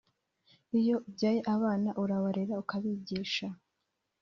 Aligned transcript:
Iyo 0.79 0.95
ubyaye 1.07 1.39
abana 1.55 1.89
urabarera 2.03 2.53
ukabigisha 2.63 3.47